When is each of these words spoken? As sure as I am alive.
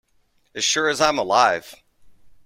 As 0.55 0.63
sure 0.63 0.89
as 0.89 0.99
I 0.99 1.09
am 1.09 1.19
alive. 1.19 1.75